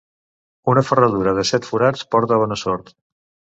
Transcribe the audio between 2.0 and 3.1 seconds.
porta bona sort.